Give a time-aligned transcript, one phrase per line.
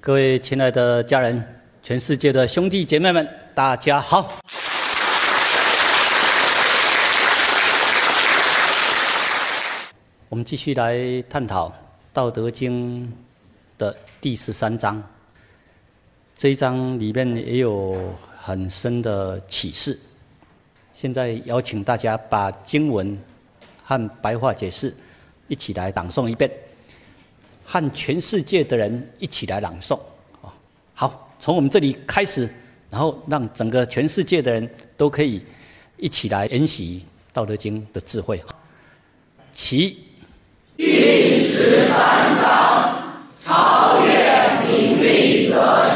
[0.00, 1.42] 各位亲爱的家人，
[1.82, 4.32] 全世界的兄弟姐妹们，大家好。
[10.28, 11.68] 我们继续来探讨
[12.12, 13.06] 《道德经》
[13.76, 15.02] 的第十三章。
[16.36, 17.98] 这一章里面也有
[18.36, 19.98] 很深的启示。
[20.92, 23.18] 现在邀请大家把经文
[23.82, 24.94] 和白话解释
[25.48, 26.48] 一起来朗诵一遍。
[27.70, 29.92] 和全世界的人一起来朗诵，
[30.40, 30.50] 哦，
[30.94, 32.48] 好，从我们这里开始，
[32.88, 34.66] 然后让整个全世界的人
[34.96, 35.44] 都可以
[35.98, 38.42] 一起来研习《道德经》的智慧。
[39.52, 39.98] 其
[40.78, 45.87] 第十三章：超越名利得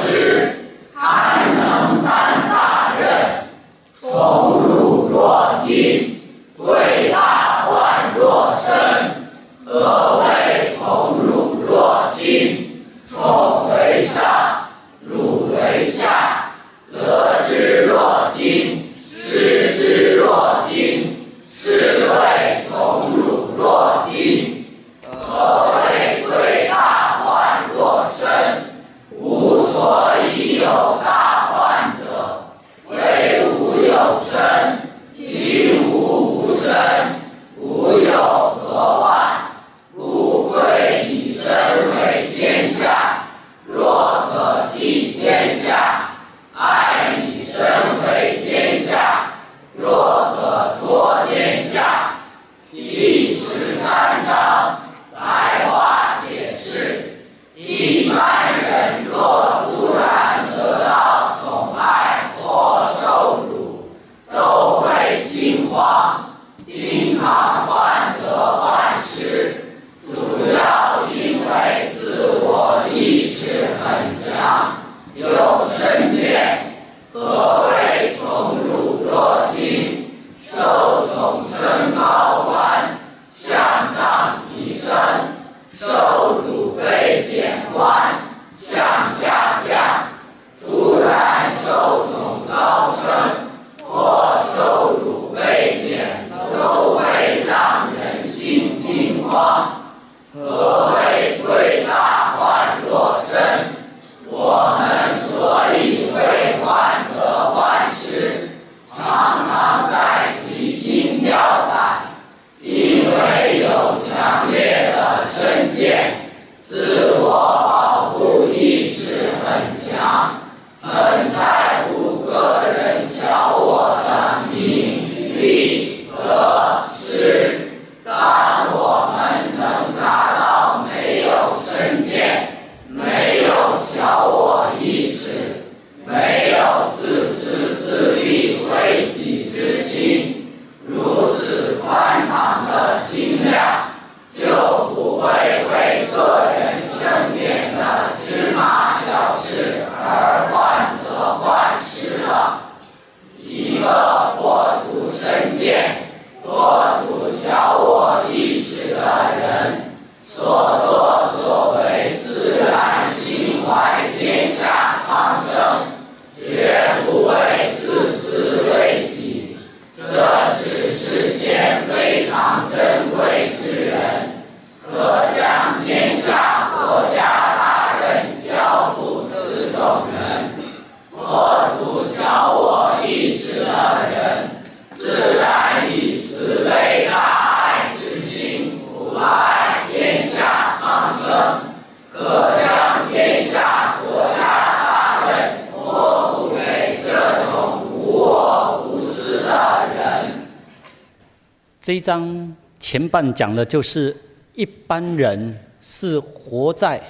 [202.93, 204.15] 前半讲的就是
[204.53, 207.03] 一般人是活在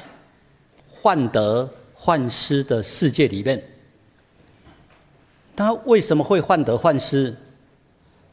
[0.88, 3.60] 患得患失的世界里面，
[5.56, 7.34] 他为什么会患得患失？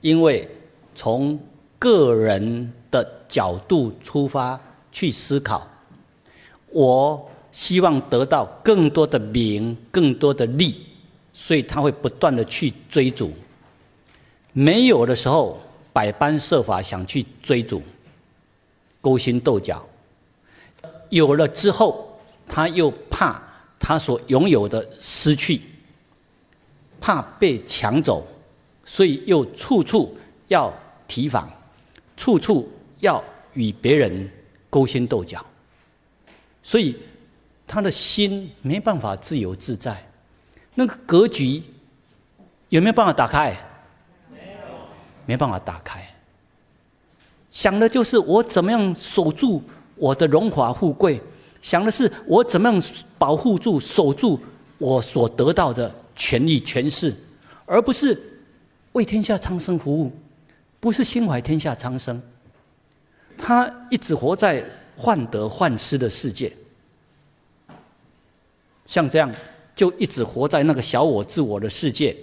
[0.01, 0.47] 因为
[0.93, 1.39] 从
[1.79, 4.61] 个人的角度出发
[4.91, 5.67] 去思考，
[6.69, 10.85] 我希望得到更多的名、更多的利，
[11.33, 13.33] 所以他会不断的去追逐。
[14.53, 15.59] 没有的时候，
[15.93, 17.81] 百般设法想去追逐，
[19.01, 19.81] 勾心斗角；
[21.09, 23.41] 有了之后，他又怕
[23.79, 25.61] 他所拥有的失去，
[26.99, 28.27] 怕被抢走，
[28.85, 30.73] 所以又处处要。
[31.11, 31.51] 提防，
[32.15, 33.19] 处处要
[33.53, 34.31] 与别人
[34.69, 35.43] 勾心斗角，
[36.61, 36.95] 所以
[37.65, 40.07] 他的心没办法自由自在，
[40.75, 41.63] 那个格局
[42.69, 43.57] 有没有办法打开？
[45.29, 46.03] 没，办法打开。
[47.51, 49.61] 想的就是我怎么样守住
[49.95, 51.21] 我的荣华富贵，
[51.61, 52.81] 想的是我怎么样
[53.17, 54.39] 保护住、守住
[54.79, 57.13] 我所得到的权利、权势，
[57.65, 58.19] 而不是
[58.93, 60.11] 为天下苍生服务，
[60.79, 62.19] 不是心怀天下苍生。
[63.37, 64.65] 他一直活在
[64.97, 66.51] 患得患失的世界，
[68.85, 69.31] 像这样
[69.75, 72.15] 就一直活在那个小我、自我的世界，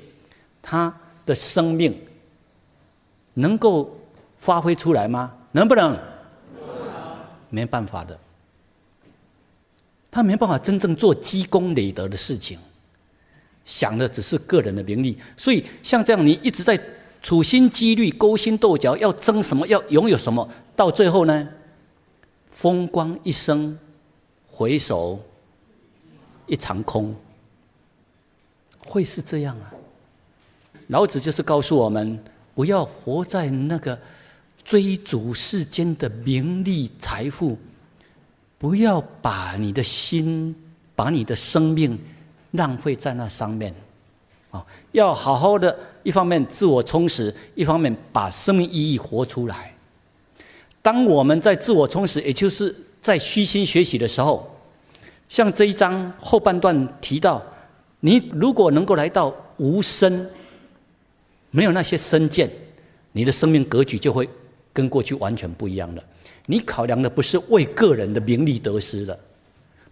[0.61, 0.95] 他
[1.25, 1.99] 的生命
[3.37, 3.91] 能够。
[4.39, 5.35] 发挥出来吗？
[5.51, 5.99] 能不能？
[7.49, 8.17] 没办法的，
[10.11, 12.59] 他没办法真正做积功累德的事情，
[13.65, 15.19] 想的只是个人的名利。
[15.39, 16.79] 所以像这样，你一直在
[17.23, 21.49] 处心积虑、勾心斗角，要争什么，要拥有什么，到最后呢，
[22.47, 23.77] 风光一生，
[24.47, 25.19] 回首
[26.47, 27.17] 一场空，
[28.79, 29.73] 会是这样啊？
[30.89, 32.23] 老子就是告诉我们，
[32.57, 33.97] 不要活在那个。
[34.65, 37.57] 追逐世间的名利财富，
[38.59, 40.53] 不要把你的心、
[40.97, 41.97] 把你的生命
[42.51, 43.73] 浪费在那上面，
[44.51, 49.73] 啊，要好好的，一方面自我充实，一方面把生命意义活出来。
[50.83, 54.53] 当我们在自我充实，也就是在虚心学习的时候，
[55.29, 57.41] 像这一章后半段提到，
[58.01, 60.29] 你如果能够来到无声，
[61.57, 62.51] 没有那些身见，
[63.13, 64.29] 你的生命格局就会。
[64.77, 66.05] 跟过去完全不一样了。
[66.45, 69.19] 你考量的不是为个人的名利得失了，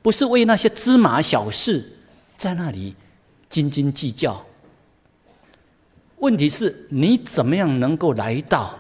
[0.02, 1.82] 不是为那些芝麻小事
[2.37, 2.94] 在那里
[3.49, 4.44] 斤斤计较。
[6.19, 8.78] 问题是你怎么样能够来到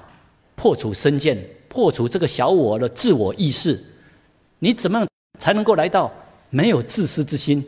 [0.54, 3.82] 破除身见、破除这个小我的自我意识？
[4.58, 5.08] 你怎么样
[5.38, 6.12] 才能够来到
[6.50, 7.64] 没有自私之心？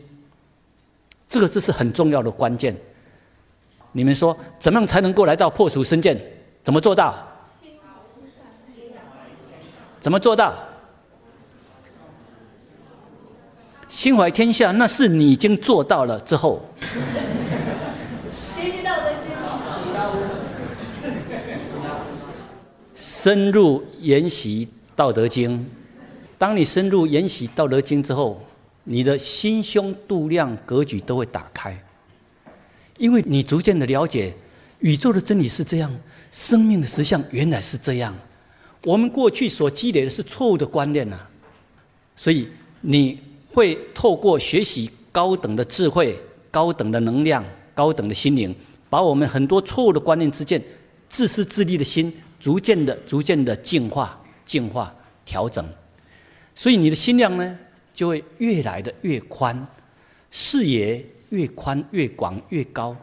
[1.26, 2.76] 这个这是很重要的关键。
[3.96, 6.20] 你们说怎么样才能够来到破除身见？
[6.62, 7.16] 怎么做到？
[9.98, 10.52] 怎么做到？
[13.88, 16.60] 心怀天下，那是你已经做到了之后。
[18.54, 19.32] 学习道德经。
[22.94, 25.66] 深入研习道德经，
[26.36, 28.42] 当你深入研习道德经之后，
[28.84, 31.82] 你的心胸度量格局都会打开，
[32.98, 34.34] 因为你逐渐的了解
[34.80, 35.94] 宇宙的真理是这样，
[36.30, 38.14] 生命的实相原来是这样。
[38.84, 41.18] 我们过去所积累的是错误的观念呐，
[42.14, 42.48] 所以
[42.80, 46.18] 你会透过学习高等的智慧、
[46.50, 47.44] 高等的能量、
[47.74, 48.54] 高等的心灵，
[48.88, 50.62] 把我们很多错误的观念之间、
[51.08, 54.94] 自私自利的心，逐渐的、逐渐的净化、净化、
[55.24, 55.66] 调整，
[56.54, 57.58] 所以你的心量呢，
[57.92, 59.66] 就会越来的越宽，
[60.30, 62.96] 视野越宽、越广、越高、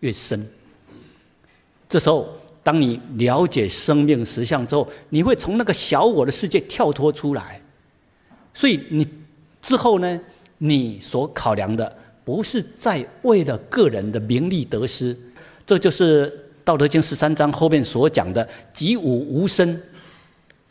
[0.00, 0.46] 越深。
[1.88, 2.28] 这时候。
[2.64, 7.60] 当你了解生命实相之后，你会从那个小我的世界跳脱出来。
[8.54, 9.06] 所以你
[9.60, 10.18] 之后呢，
[10.56, 11.94] 你所考量的
[12.24, 15.14] 不是在为了个人的名利得失，
[15.66, 16.26] 这就是
[16.64, 19.78] 《道德经》十三章后面所讲的“己吾无身”。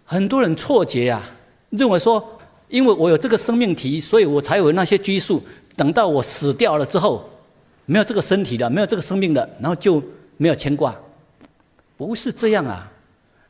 [0.04, 1.22] 很多人错觉啊，
[1.70, 2.28] 认为说，
[2.70, 5.44] 因为我有这个生命体，所以我才有那些拘束。
[5.76, 7.30] 等到我死掉了之后，
[7.86, 10.02] 没有这个身体了，没有这个生命了，然后就
[10.38, 10.96] 没有牵挂。
[11.98, 12.92] 不是这样啊！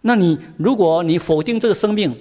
[0.01, 2.15] 那你如果你否定这个生命，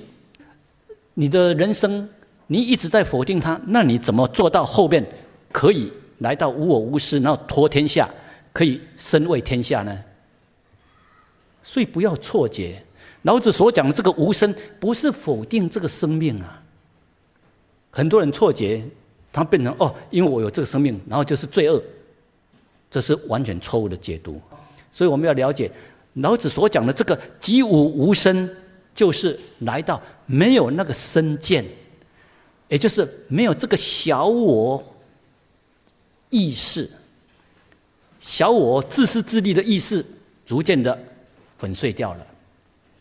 [1.14, 2.08] 你的人生
[2.46, 5.04] 你一直在否定它，那你怎么做到后面
[5.50, 8.08] 可以来到无我无私，然后托天下，
[8.52, 9.98] 可以身为天下呢？
[11.62, 12.82] 所以不要错觉，
[13.22, 16.62] 老子所讲的这个无生，不是否定这个生命啊。
[17.90, 18.82] 很多人错觉，
[19.32, 21.82] 他变成哦，因为我有这个生命，然后就是罪恶，
[22.90, 24.40] 这是完全错误的解读。
[24.90, 25.70] 所以我们要了解。
[26.16, 28.46] 老子所讲的这个“己吾无身”，
[28.94, 31.64] 就是来到没有那个身见，
[32.68, 34.84] 也就是没有这个小我
[36.28, 36.86] 意识、
[38.20, 40.04] 小我自私自利的意识，
[40.44, 41.02] 逐渐的
[41.56, 42.26] 粉碎掉了。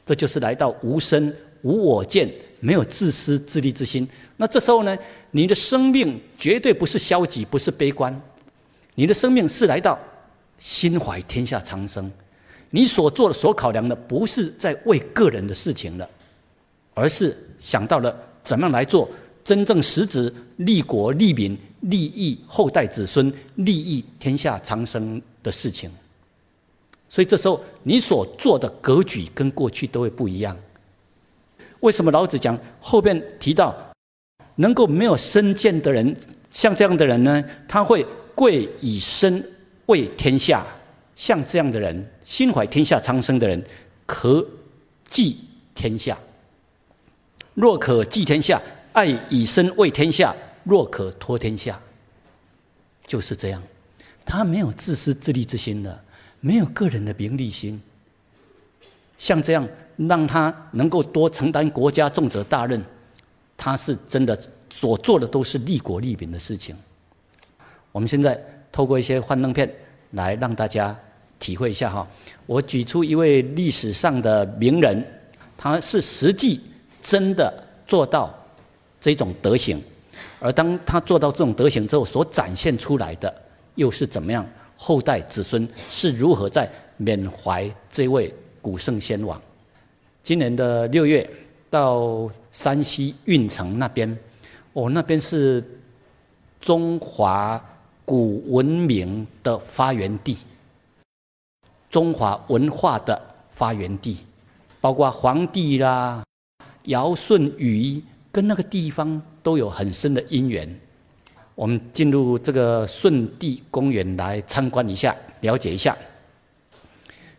[0.06, 2.30] 这就是来到无身、无我见，
[2.62, 4.08] 没有自私自利之心。
[4.38, 4.98] 那这时候呢，
[5.32, 8.22] 你的生命绝对不是消极，不是悲观，
[8.96, 10.00] 你的生命是来到
[10.58, 12.10] 心怀天下苍生。
[12.70, 16.10] 你所做的、所考量的，不是在为个人的事情了，
[16.94, 19.10] 而是想到了怎么样来做
[19.44, 25.92] 真正实质利国利民、利益后代子孙、利益天下苍生的事情。
[27.10, 30.56] 所以这时候你所做的格局跟过去都会不一样。
[31.82, 33.76] 为什么老子讲后边提到，
[34.56, 36.16] 能够没有身见的人，
[36.50, 39.44] 像这样的人呢，他会贵以身
[39.86, 40.66] 为天下。
[41.14, 43.64] 像这样的人，心怀天下苍生的人，
[44.08, 44.44] 可
[45.08, 45.38] 济
[45.76, 46.18] 天下。
[47.54, 48.60] 若可济天下，
[48.94, 50.34] 爱以身为天下；
[50.64, 51.80] 若可托天下，
[53.06, 53.62] 就是这样。
[54.26, 56.04] 他没有自私自利之心的，
[56.40, 57.80] 没有个人的名利心。
[59.20, 59.68] 像这样，
[60.08, 62.84] 让他能够多承担国家重责大任，
[63.58, 64.38] 他是真的
[64.70, 66.76] 所做的都是利国利民的事情。
[67.92, 68.40] 我们现在
[68.72, 69.72] 透过一些幻灯片
[70.12, 70.98] 来让大家
[71.40, 72.08] 体会一下哈。
[72.46, 75.06] 我举出一位历史上的名人，
[75.58, 76.60] 他是实际
[77.02, 77.54] 真的
[77.86, 78.34] 做到
[79.00, 79.82] 这种德行，
[80.40, 83.34] 而当他做到这种德行之后，所展现出来的
[83.76, 84.46] 又是怎么样？
[84.78, 86.68] 后代子孙是如何在
[86.98, 88.34] 缅怀这位？
[88.64, 89.42] 古圣先王，
[90.24, 91.28] 今年的六月
[91.70, 94.18] 到山西运城那边，
[94.74, 95.64] 哦，那边是
[96.60, 97.60] 中华
[98.06, 100.38] 古文明的发源地，
[101.90, 103.20] 中华文化的
[103.52, 104.20] 发源地，
[104.80, 106.24] 包括黄帝啦、
[106.86, 110.80] 尧舜禹，跟那个地方都有很深的因缘。
[111.56, 115.98] 我们进入这个舜帝公园来参观一下，了解一下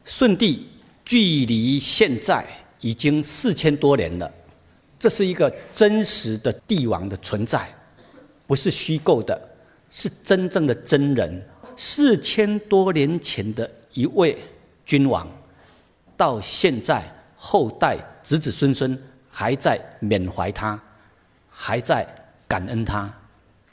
[0.04, 0.66] 舜帝。
[1.04, 2.46] 距离现在
[2.82, 4.30] 已经四千多年了，
[4.98, 7.66] 这是一个真实的帝王的存在，
[8.46, 9.40] 不是虚构的，
[9.88, 11.42] 是真正的真人。
[11.74, 14.36] 四千多年前的一位
[14.84, 15.26] 君王，
[16.16, 17.02] 到现在
[17.34, 20.78] 后代子子孙孙还在缅怀他，
[21.48, 22.06] 还在
[22.46, 23.10] 感恩他，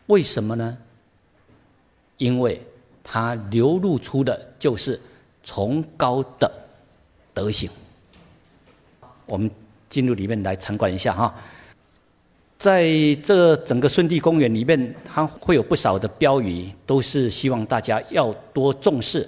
[0.05, 0.77] 为什么呢？
[2.17, 2.61] 因为
[3.03, 4.99] 他流露出的就是
[5.43, 6.49] 崇高的。
[7.31, 7.69] 德行，
[9.29, 9.49] 我们
[9.87, 11.33] 进入里面来参观一下哈。
[12.57, 12.89] 在
[13.23, 19.25] 这整个顺帝公园里面，它会有不少的标语，都是希望大家要多重视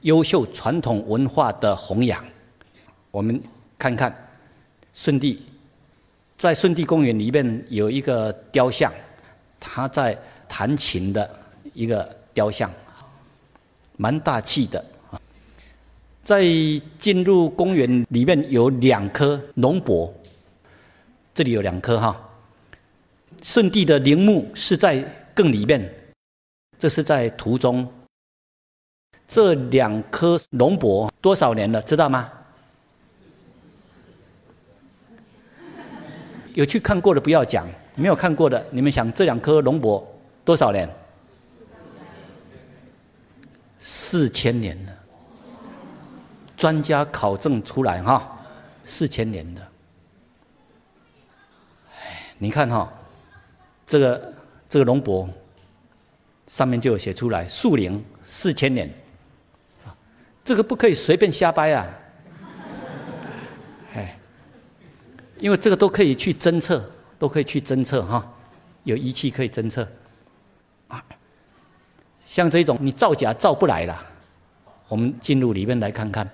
[0.00, 2.24] 优秀传统文化的弘扬。
[3.12, 3.40] 我们
[3.78, 4.12] 看看
[4.92, 5.40] 顺帝，
[6.36, 8.92] 在顺帝公园里面有一个雕像，
[9.60, 10.18] 他在
[10.48, 11.30] 弹琴的
[11.72, 12.68] 一个雕像，
[13.96, 14.84] 蛮大气的。
[16.28, 16.44] 在
[16.98, 20.12] 进入公园里面有两棵龙柏，
[21.32, 22.14] 这里有两棵哈。
[23.40, 25.02] 圣地的陵墓是在
[25.34, 25.90] 更里面，
[26.78, 27.90] 这是在途中。
[29.26, 32.30] 这两棵龙柏多少年了，知道吗？
[36.52, 40.06] 有去看过的不要讲，没有看过的，你们想这两棵龙柏
[40.44, 40.86] 多少年？
[43.80, 44.97] 四千年了。
[46.58, 48.36] 专家考证出来哈，
[48.82, 49.62] 四千年的。
[51.92, 52.92] 哎你看哈，
[53.86, 54.34] 这个
[54.68, 55.28] 这个龙柏
[56.48, 58.92] 上面就有写出来，树龄四千年，
[60.44, 61.86] 这个不可以随便瞎掰啊！
[63.94, 64.18] 哎，
[65.38, 68.28] 因为这个都可以去侦测，都可以去侦测哈，
[68.84, 69.86] 有仪器可以侦测。
[70.88, 71.04] 啊，
[72.24, 74.06] 像这种你造假造不来了，
[74.88, 76.28] 我们进入里面来看看。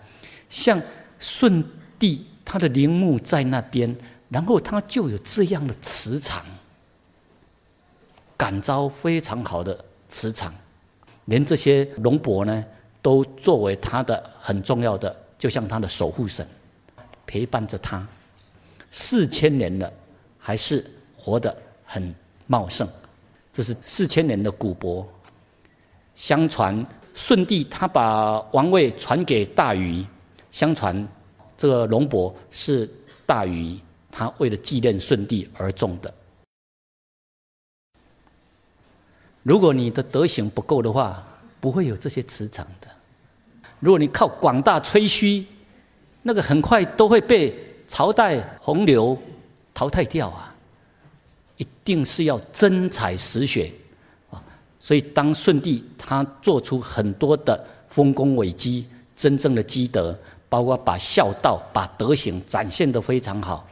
[0.49, 0.81] 像
[1.19, 1.65] 舜
[1.99, 3.95] 帝，他的陵墓在那边，
[4.29, 6.45] 然后他就有这样的磁场，
[8.37, 10.53] 感召非常好的磁场，
[11.27, 12.65] 连这些龙伯呢，
[13.01, 16.47] 都作为他的很重要的，就像他的守护神，
[17.27, 18.07] 陪伴着他，
[18.91, 19.93] 四千年了，
[20.39, 20.85] 还是
[21.17, 22.15] 活得很
[22.47, 22.87] 茂盛。
[23.53, 25.07] 这是四千年的古柏。
[26.15, 30.05] 相传舜帝他把王位传给大禹。
[30.55, 31.07] 相传，
[31.59, 32.89] 这个龙柏是
[33.27, 33.77] 大禹
[34.09, 36.15] 他为了纪念舜帝而种的。
[39.43, 41.27] 如果你的德行不够的话，
[41.61, 42.87] 不会有这些磁场的。
[43.81, 45.45] 如果你靠广大吹嘘，
[46.23, 47.53] 那个很快都会被
[47.89, 49.19] 朝代洪流
[49.75, 50.55] 淘汰掉啊！
[51.57, 53.73] 一定是要真才实学
[54.31, 54.41] 啊！
[54.79, 60.17] 所以当舜帝他做出很多的丰功伟绩，真正的积德。
[60.49, 63.69] 包括把孝道、把德行展现得非常好，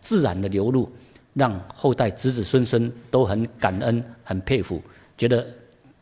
[0.00, 0.90] 自然的流露，
[1.34, 4.82] 让后代子子孙孙都很感恩、很佩服，
[5.16, 5.46] 觉得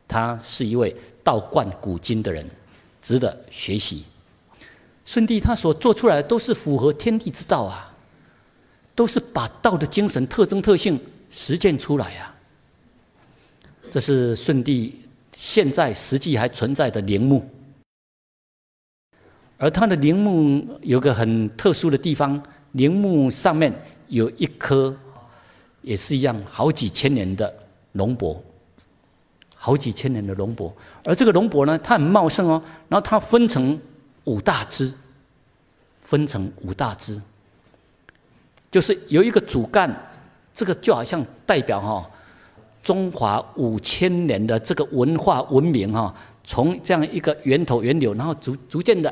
[0.09, 2.49] 他是一位道贯古今的人，
[3.01, 4.05] 值得学习。
[5.05, 7.95] 舜帝他所做出来都是符合天地之道啊，
[8.95, 10.99] 都是把道的精神、特征、特性
[11.31, 12.35] 实践出来啊。
[13.91, 14.99] 这是舜帝
[15.33, 17.47] 现在实际还存在的陵墓。
[19.65, 22.39] 而他的陵墓有个很特殊的地方，
[22.73, 23.73] 陵墓上面
[24.09, 24.95] 有一棵
[25.81, 27.51] 也是一样，好几千年的
[27.93, 28.45] 龙柏，
[29.55, 30.71] 好几千年的龙柏。
[31.03, 33.81] 而这个龙柏呢，它很茂盛哦，然后它分成
[34.25, 34.93] 五大支，
[36.03, 37.19] 分成五大支，
[38.71, 39.91] 就是有一个主干，
[40.53, 42.11] 这个就好像代表哈
[42.83, 49.11] 中华五千年的这个文化文明哈，从这样一个源头源流，然后逐逐渐的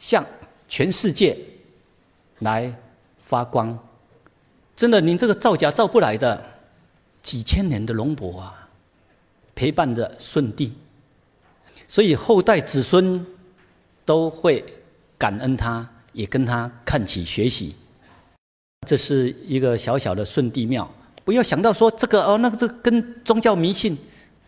[0.00, 0.26] 向
[0.66, 1.38] 全世界
[2.40, 2.74] 来
[3.22, 3.78] 发光。
[4.74, 6.42] 真的，您这个造假造不来的，
[7.22, 8.68] 几千年的龙柏啊，
[9.54, 10.72] 陪伴着舜帝，
[11.86, 13.24] 所以后代子孙
[14.06, 14.64] 都会
[15.18, 17.76] 感恩他，也跟他看起学习。
[18.86, 20.90] 这是一个小小的舜帝庙，
[21.24, 23.98] 不要想到说这个哦，那个这跟宗教迷信，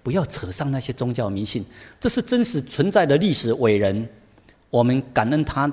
[0.03, 1.63] 不要扯上那些宗教迷信，
[2.01, 4.09] 这是真实存在的历史伟人，
[4.73, 5.71] 我们感恩他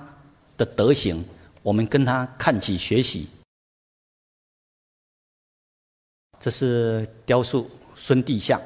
[0.58, 1.24] 的德行，
[1.64, 3.30] 我们跟他看齐学习。
[6.38, 8.60] 这是雕塑孙帝像，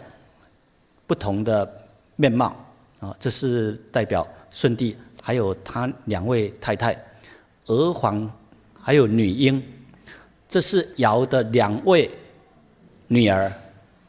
[1.06, 2.56] 不同的面貌
[3.00, 7.00] 啊，这是代表舜帝，还有他两位太太，
[7.68, 8.28] 娥皇，
[8.82, 9.64] 还有女英，
[10.50, 12.10] 这是尧的两位
[13.06, 13.52] 女儿，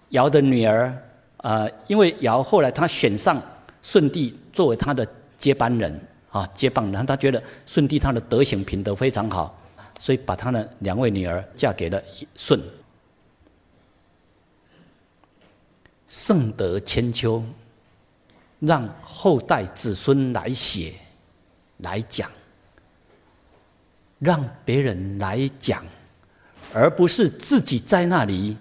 [0.08, 0.90] 尧的女儿
[1.36, 3.42] 呃，因为尧后来他选上
[3.82, 6.00] 舜帝作为他的接班人
[6.34, 9.56] 啊，接棒然后，他觉得舜帝他的德行品德非常好，
[10.00, 12.02] 所以把他的两位女儿嫁给了
[12.34, 12.60] 舜。
[16.08, 17.40] 圣德千秋，
[18.58, 20.94] 让后代子孙来写、
[21.78, 22.28] 来讲，
[24.18, 25.84] 让别人来讲，
[26.72, 28.56] 而不是自己在那里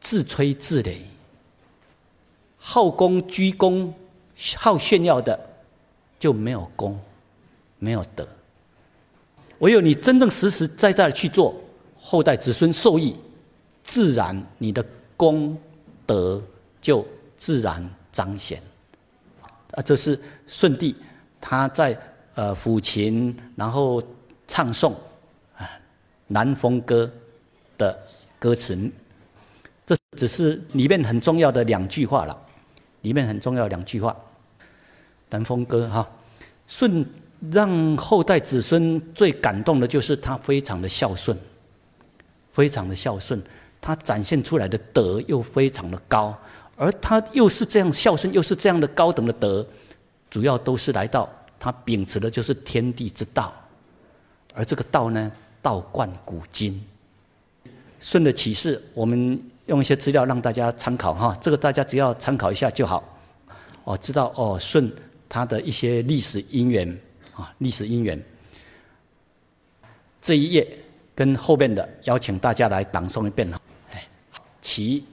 [0.00, 0.96] 自吹自擂、
[2.58, 3.94] 好功居功、
[4.56, 5.38] 好炫耀的，
[6.24, 6.98] 就没有功，
[7.78, 8.26] 没有德。
[9.58, 11.54] 唯有你真正实实在在的去做，
[11.98, 13.14] 后代子孙受益，
[13.82, 14.82] 自然你的
[15.18, 15.54] 功
[16.06, 16.42] 德。
[16.80, 18.62] 就自然彰显，
[19.72, 20.94] 啊，这是舜帝
[21.40, 21.98] 他在
[22.34, 24.02] 呃抚琴，然后
[24.46, 24.92] 唱诵
[25.56, 25.60] 啊
[26.26, 27.10] 《南风歌》
[27.78, 27.98] 的
[28.38, 28.90] 歌词，
[29.86, 32.38] 这只是里面很重要的两句话了，
[33.00, 34.10] 里面很重要两句话，
[35.30, 36.08] 《南风歌》哈，
[36.66, 37.04] 舜
[37.50, 41.36] 让后代子孙最感动的就是他非常的孝顺，
[42.52, 43.42] 非常的孝顺，
[43.80, 46.36] 他展现出来的德又非常的高。
[46.76, 49.64] 而他又是这样孝顺，又是这样的高等的德，
[50.28, 53.52] 主要都是来到他秉持的就是天地之道，
[54.54, 55.30] 而这个道呢，
[55.62, 56.84] 道贯古今。
[58.00, 63.02] 舜的启示，我们用一些资料让大家参考哈，这个大家只要参考一下就好。
[63.84, 64.90] 哦，知道哦，舜
[65.34, 66.88] 他的一些历史因缘
[67.34, 68.24] 啊，历史因缘。
[70.22, 70.78] 这一页
[71.12, 73.60] 跟后面的，邀请大家来朗诵一遍哈。
[73.90, 74.06] 哎，
[74.62, 75.04] 其。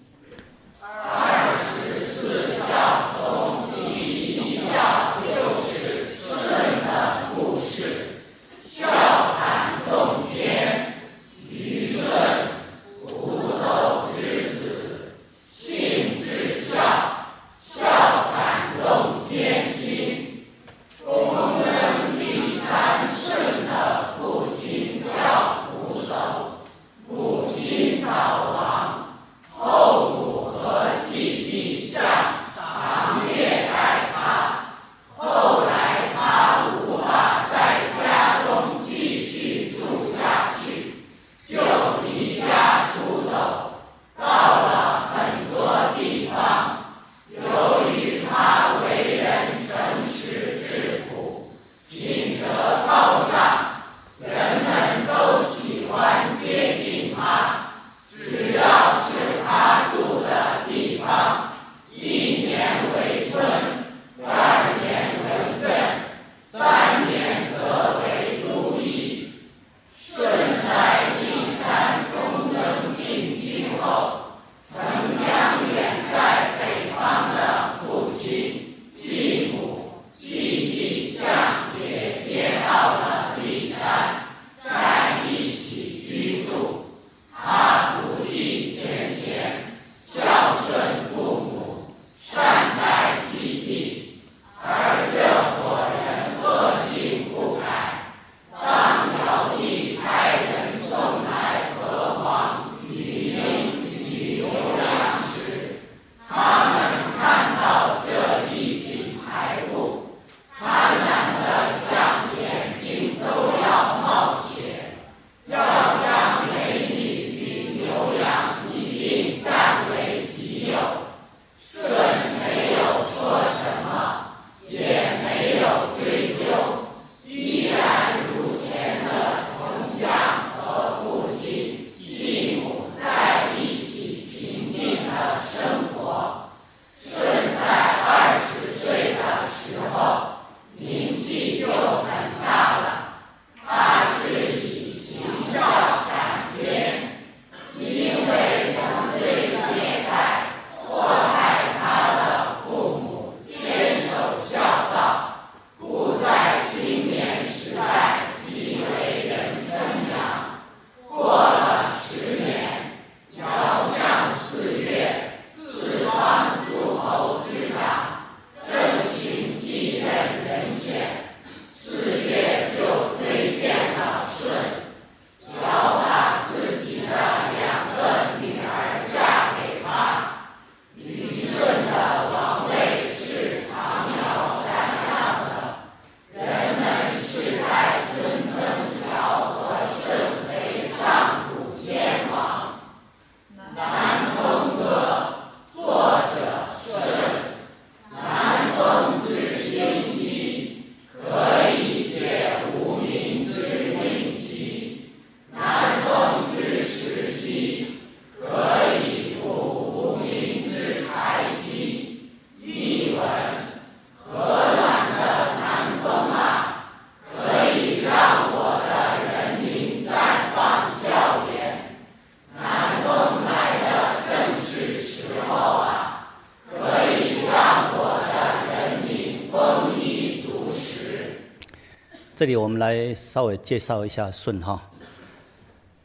[232.41, 234.81] 这里我们来稍微介绍一下舜哈。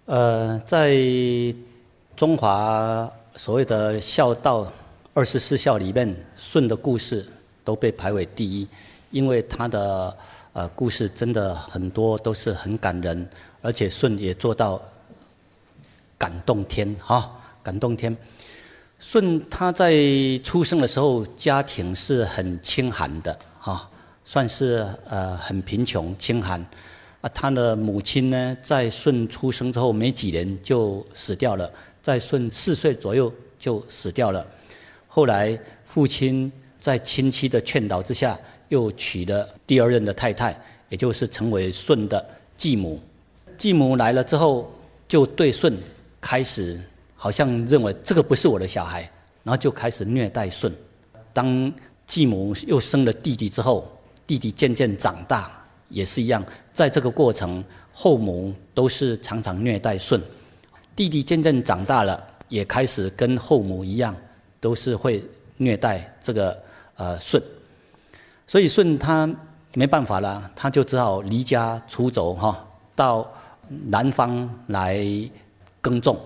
[0.04, 0.94] 呃，在
[2.14, 4.70] 中华所谓的孝道
[5.14, 7.26] 二十四孝里面，舜的故事
[7.64, 8.68] 都被排为第一，
[9.10, 10.14] 因为他的
[10.52, 13.26] 呃故事真的很多都是很感人，
[13.62, 14.78] 而且舜也做到
[16.18, 18.14] 感动天哈，感动天。
[18.98, 19.96] 舜他在
[20.44, 23.88] 出生的时候，家庭是很清寒的哈，
[24.26, 26.60] 算是呃很贫穷清寒。
[27.22, 34.46] 啊，他的母亲呢，在舜出生之后没几年就死掉了，在舜四岁左右就死掉了。
[35.06, 40.60] 后来父亲在亲戚的劝导之下，又娶了第二任的太太，
[40.90, 42.22] 也就是成为舜的
[42.56, 43.00] 继母。
[43.56, 44.70] 继母来了之后，
[45.08, 45.72] 就对舜
[46.20, 46.78] 开始。
[47.18, 49.00] 好像认为这个不是我的小孩，
[49.42, 50.70] 然后就开始虐待舜。
[51.32, 51.72] 当
[52.06, 53.90] 继母又生了弟弟之后，
[54.26, 55.50] 弟弟渐渐长大，
[55.88, 56.44] 也是一样。
[56.72, 57.62] 在这个过程，
[57.92, 60.20] 后母都是常常虐待舜。
[60.94, 64.14] 弟弟渐渐长大了，也开始跟后母一样，
[64.60, 65.22] 都是会
[65.58, 66.62] 虐待这个
[66.96, 67.40] 呃舜。
[68.46, 69.28] 所以舜他
[69.74, 73.30] 没办法了，他就只好离家出走哈，到
[73.68, 75.06] 南方来
[75.80, 76.18] 耕种。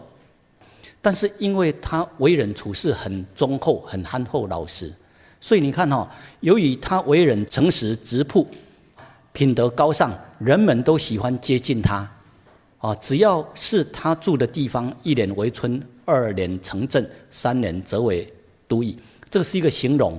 [1.03, 4.93] 但是因为他为人处事很忠厚、很憨厚老实，
[5.41, 6.09] 所以你看哈，
[6.41, 8.47] 由于他为人诚实直朴，
[9.33, 12.09] 品德高尚，人们都喜欢接近他。
[12.79, 18.27] 啊，只要是他住的地方，一年为春，二年成镇，三年则为
[18.67, 18.97] 都邑。
[19.29, 20.19] 这是一个形容，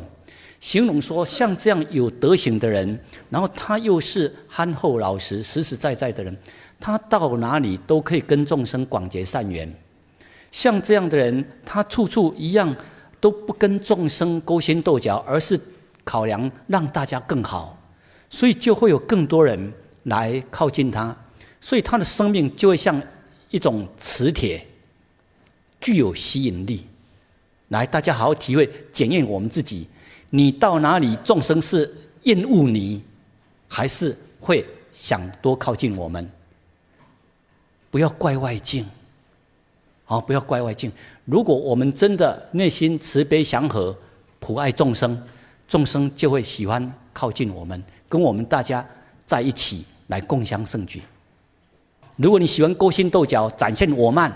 [0.60, 6.38] 形容说像这样有德行的人，然后他又是憨厚老实、实实在在的人，
[6.80, 9.72] 他到哪里都可以跟众生广结善缘。
[10.52, 12.76] 像这样的人，他处处一样
[13.22, 15.58] 都不跟众生勾心斗角，而是
[16.04, 17.78] 考量让大家更好，
[18.30, 19.72] 所以就会有更多人
[20.04, 21.16] 来靠近他，
[21.62, 23.00] 所以他的生命就会像
[23.52, 24.66] 一种磁铁，
[25.80, 26.84] 具有吸引力。
[27.68, 29.88] 来，大家好好体会，检验我们自己：
[30.32, 31.90] 你到哪里，众生是
[32.24, 33.04] 厌恶你，
[33.68, 36.30] 还是会想多靠近我们？
[37.92, 38.86] 不要怪外境。
[40.12, 40.92] 好，不要怪外境。
[41.24, 43.98] 如果我们真的内心慈悲祥和、
[44.42, 45.18] 普爱众生，
[45.70, 48.86] 众生就会喜欢靠近我们，跟我们大家
[49.26, 51.02] 在一起来共襄盛举。
[52.18, 54.30] 如果你喜欢勾心斗角、展现我慢、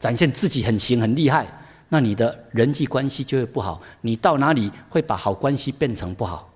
[0.00, 1.46] 展现自己很行很厉害，
[1.88, 3.80] 那你的人际关系就会不好。
[4.00, 6.52] 你到哪里会把好关系变成不好？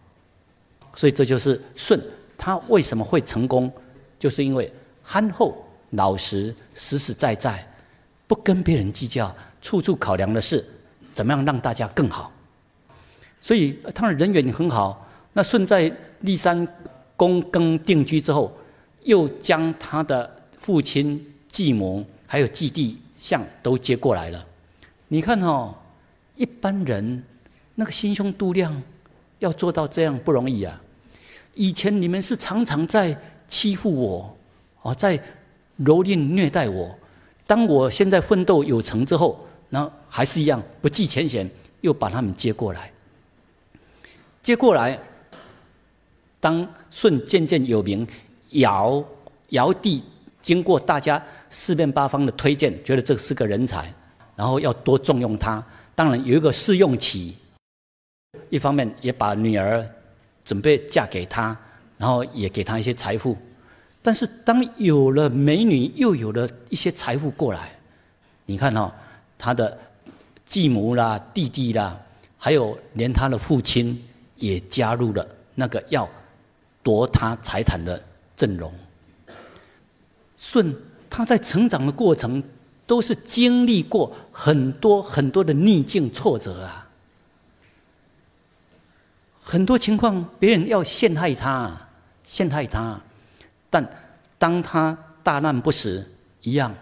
[0.97, 2.01] 所以这就是舜
[2.37, 3.73] 他为什么会成功，
[4.19, 4.69] 就是因为
[5.05, 7.65] 憨厚老实、实实在在。
[8.33, 10.64] 不跟别人计较，处处考量的是
[11.12, 12.33] 怎么样让大家更好。
[13.38, 15.07] 所以他的人缘很好。
[15.35, 15.92] 那舜在
[16.25, 16.66] 骊山
[17.18, 18.51] 躬耕定居之后，
[19.03, 24.42] 又将他的父亲、继母还有继弟相都接过来了。
[25.09, 25.75] 你看哦，
[26.35, 27.23] 一般人
[27.75, 28.83] 那个心胸度量
[29.40, 30.81] 要做到这样不容易啊。
[31.53, 33.14] 以前你们是常常在
[33.47, 34.37] 欺负我，
[34.81, 35.18] 哦，在
[35.81, 36.99] 蹂躏虐待我。
[37.53, 39.38] 当我现在奋斗有成之后，
[39.69, 41.47] 那还是一样不计前嫌，
[41.83, 42.91] 又把他们接过来。
[44.43, 44.99] 接过来，
[46.41, 48.09] 当舜渐渐有名，
[48.53, 49.05] 尧
[49.51, 50.03] 尧帝
[50.41, 53.93] 经过大家四面八方的推荐，觉得这是个人才，
[54.35, 55.62] 然后要多重用他。
[55.95, 57.37] 当然有一个试用期，
[58.49, 59.87] 一方面也把女儿
[60.43, 61.55] 准备嫁给他，
[61.99, 63.37] 然后也给他一些财富。
[64.05, 67.71] 但是，当有了美女，又有了一些财富过来，
[68.47, 68.93] 你看哈，
[69.38, 69.79] 他的
[70.45, 71.97] 继母啦、弟弟啦，
[72.37, 74.03] 还有连他的父亲
[74.35, 76.09] 也加入了那个要
[76.83, 78.03] 夺他财产的
[78.35, 78.75] 阵容。
[80.37, 80.75] 舜
[81.09, 82.43] 他在成长的过程，
[82.85, 86.88] 都是经历过很多很多的逆境挫折啊，
[89.41, 91.88] 很多情况别人要陷害他，
[92.25, 93.01] 陷害他。
[93.73, 93.83] 但
[94.39, 96.07] 当他大难不死
[96.43, 96.75] 一样，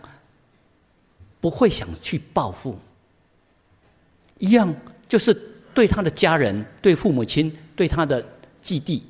[1.40, 2.76] 不会想去报复。
[4.38, 4.74] 一样
[5.08, 5.32] 就是
[5.72, 8.26] 对他的家人、对父母亲、对他的
[8.60, 9.06] 继弟，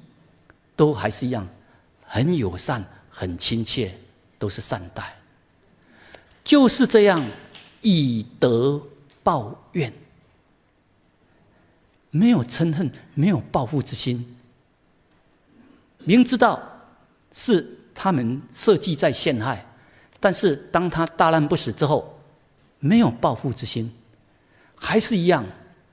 [0.77, 1.49] 都还是一样，
[2.05, 3.97] 很友善、很亲切，
[4.39, 5.17] 都是善待。
[6.45, 7.25] 就是这样
[7.81, 8.79] 以德
[9.23, 9.91] 报怨，
[12.11, 14.37] 没有嗔恨，没有报复之心，
[16.01, 16.77] 明知道。
[17.33, 19.65] 是他们设计在陷害，
[20.19, 22.19] 但是当他大难不死之后，
[22.79, 23.93] 没有报复之心，
[24.75, 25.45] 还是一样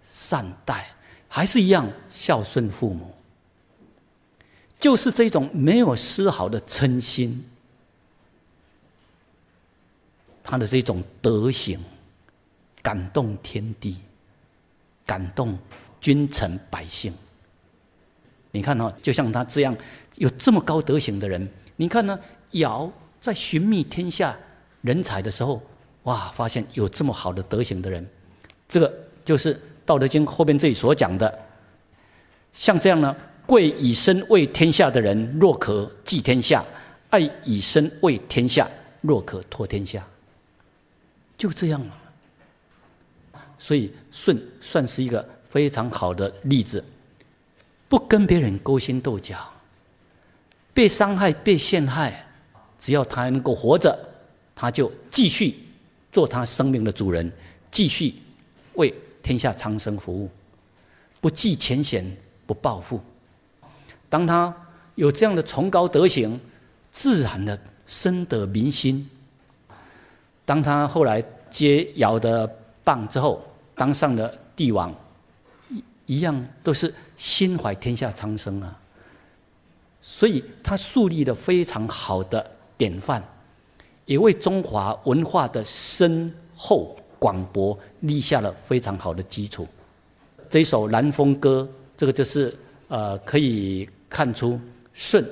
[0.02, 0.90] 善待，
[1.28, 3.14] 还是一样孝顺父母。
[4.80, 7.44] 就是这种没有丝毫的嗔心，
[10.44, 11.80] 他的这种德行，
[12.82, 13.98] 感动天地，
[15.06, 15.58] 感动
[16.00, 17.14] 君臣百姓。
[18.52, 19.76] 你看哦，就像他这样
[20.18, 22.20] 有这么高德行的人，你看呢？
[22.52, 24.38] 尧在寻觅天下
[24.82, 25.62] 人才的时候，
[26.04, 28.08] 哇，发现有这么好的德行的人，
[28.70, 28.94] 这个
[29.26, 29.54] 就是
[29.86, 31.40] 《道德经》后边这里所讲的。
[32.54, 36.64] 像这样呢，贵以身为天下的人，若可寄天下；
[37.10, 38.68] 爱以身为天下，
[39.02, 40.06] 若可托天下。
[41.38, 41.94] 就这样啊。
[43.60, 46.84] 所以舜算是一个非常好的例子。
[47.90, 49.38] 不跟别人勾心斗角，
[50.78, 52.24] 被伤害、被陷害，
[52.78, 53.98] 只要他还能够活着，
[54.54, 55.56] 他就继续
[56.12, 57.34] 做他生命的主人，
[57.72, 58.14] 继续
[58.76, 60.30] 为天下苍生服务，
[61.20, 62.06] 不计前嫌，
[62.46, 63.02] 不报复。
[64.08, 64.56] 当他
[64.94, 66.40] 有这样的崇高德行，
[66.92, 69.10] 自然的深得民心。
[70.46, 72.48] 当他后来接尧的
[72.84, 74.94] 棒之后，当上了帝王。
[76.06, 78.80] 一样都是心怀天下苍生啊，
[80.02, 83.24] 所以他树立了非常好的典范，
[84.06, 89.68] 也为中华文化的深厚广博立下了非常好的基础。
[90.50, 92.56] 这首《南风歌》，这个就是
[92.88, 94.60] 呃，可以看出
[94.94, 95.24] 舜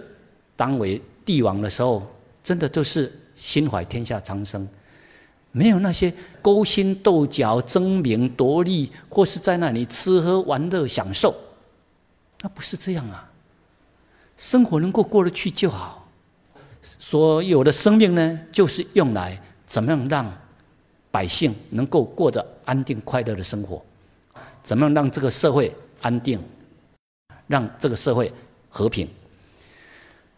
[0.55, 2.03] 当为帝王的时候，
[2.43, 4.67] 真的都是心怀天下苍生。
[5.51, 11.33] 没有那些勾心斗角、争名夺利，或是在那里吃喝玩乐享受，
[12.41, 13.31] 那不是这样啊。
[14.37, 16.07] 生活能够过得去就好。
[16.81, 20.31] 所有的生命呢，就是用来怎么样让
[21.11, 23.83] 百姓能够过得安定快乐的生活，
[24.61, 26.39] 怎么样让这个社会安定，
[27.47, 28.31] 让这个社会
[28.69, 29.09] 和平。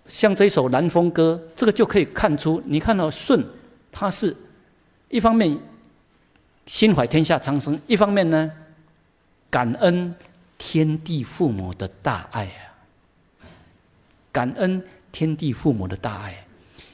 [0.07, 3.43] 像这首《南风歌》，这个就可以看出，你看到舜，
[3.91, 4.36] 他是。
[5.10, 5.57] 一方面
[6.65, 8.51] 心怀天下苍生，一方面呢
[9.49, 10.13] 感恩
[10.57, 12.66] 天地父母的大爱啊！
[14.31, 16.45] 感恩天地父母的大爱，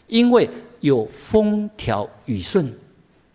[0.08, 2.74] 因为有风调雨顺，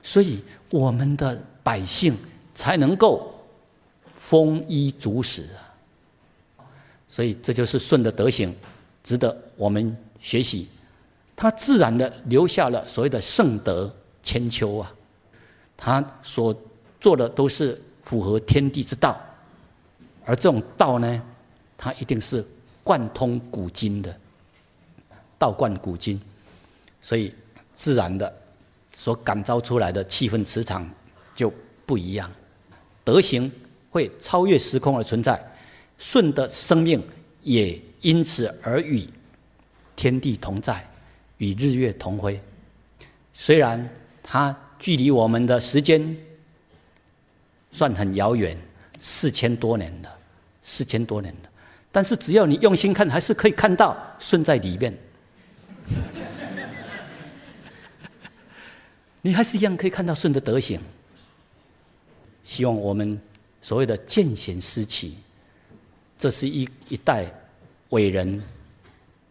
[0.02, 2.16] 所以我们的百姓
[2.54, 3.34] 才能够
[4.14, 6.66] 丰衣足食啊！
[7.06, 8.54] 所以这就是舜的德行，
[9.02, 10.68] 值得我们学习。
[11.34, 13.92] 他自然的留下了所谓的圣德。
[14.20, 14.92] 千秋啊，
[15.74, 16.54] 他所
[17.00, 19.18] 做的都是符合天地之道，
[20.26, 21.22] 而这种道呢，
[21.78, 22.44] 它一定是
[22.88, 24.18] 贯通古今的，
[25.38, 26.18] 道贯古今，
[27.02, 27.34] 所以
[27.74, 28.34] 自然的
[28.94, 30.88] 所感召出来的气氛磁场
[31.34, 31.52] 就
[31.84, 32.30] 不一样，
[33.04, 33.52] 德行
[33.90, 35.38] 会超越时空而存在，
[35.98, 37.06] 舜的生命
[37.42, 39.06] 也因此而与
[39.94, 40.82] 天地同在，
[41.36, 42.40] 与日月同辉，
[43.34, 43.86] 虽然。
[44.30, 46.14] 它距离我们的时间
[47.72, 48.54] 算很遥远，
[48.98, 50.18] 四千多年了，
[50.60, 51.47] 四千多年了。
[51.90, 54.96] 但是只要你用心看，还是可以看到顺在里面。
[59.22, 60.80] 你还是一样可以看到顺的德行。
[62.42, 63.20] 希望我们
[63.60, 65.16] 所谓的见贤思齐，
[66.18, 67.26] 这是一一代
[67.90, 68.42] 伟人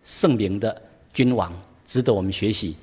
[0.03, 0.81] 圣明的
[1.13, 1.53] 君王，
[1.85, 2.75] 值得我们学习。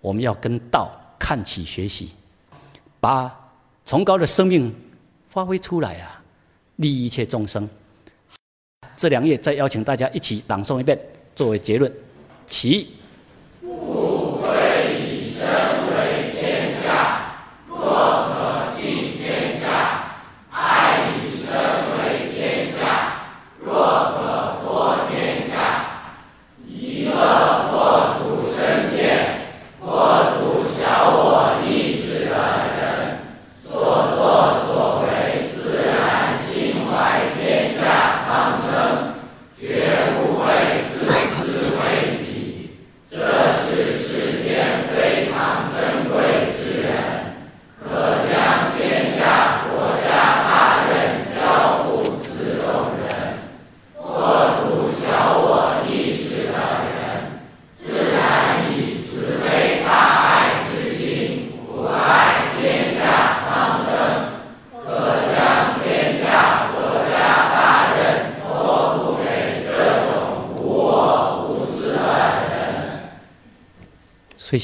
[0.00, 2.10] 我们要跟道看齐学习，
[3.00, 3.34] 把
[3.86, 4.74] 崇高的生命
[5.30, 6.22] 发挥出来啊，
[6.76, 7.68] 利益一切众生。
[8.96, 10.98] 这两页再邀请大家一起朗诵一遍，
[11.34, 11.92] 作为结论。
[12.46, 12.88] 齐。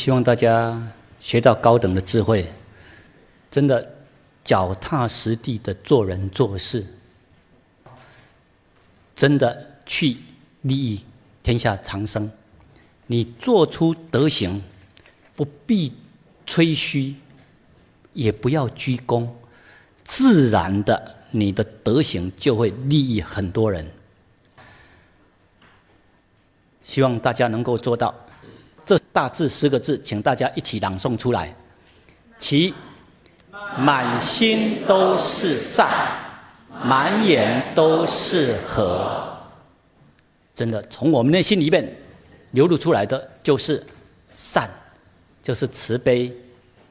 [0.00, 0.80] 希望大家
[1.18, 2.50] 学到高等的智慧，
[3.50, 3.96] 真的
[4.42, 6.86] 脚踏实地的做人做事，
[9.14, 10.16] 真的去
[10.62, 11.04] 利益
[11.42, 12.30] 天下长生。
[13.08, 14.62] 你做出德行，
[15.36, 15.92] 不必
[16.46, 17.16] 吹嘘，
[18.14, 19.28] 也不要鞠躬，
[20.02, 23.86] 自然的，你的德行就会利益很多人。
[26.80, 28.14] 希望大家能够做到。
[29.12, 31.55] 大致十个字，请大家一起朗诵出来。
[32.38, 32.75] 其
[33.79, 35.88] 满心都是善，
[36.85, 39.37] 满眼都是和。
[40.55, 41.96] 真的，从我们内心里面。
[42.53, 43.81] 流露出来的就是
[44.33, 44.68] 善，
[45.40, 46.37] 就是慈悲，